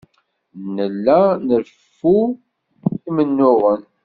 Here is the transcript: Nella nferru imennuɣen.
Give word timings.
Nella 0.75 1.19
nferru 1.49 2.17
imennuɣen. 3.07 3.81